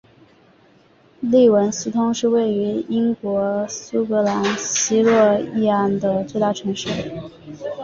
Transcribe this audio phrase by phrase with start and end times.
[1.19, 6.89] 利文斯通是位于英国苏格兰西洛锡安的最大城市。